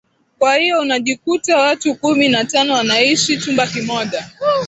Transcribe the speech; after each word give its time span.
kwa 0.39 0.55
hiyo 0.55 0.79
unajikuta 0.81 1.57
watu 1.57 1.95
kumi 1.95 2.29
na 2.29 2.45
tano 2.45 2.73
wanaaiishi 2.73 3.37
chumba 3.37 3.67
kimoja 3.67 4.29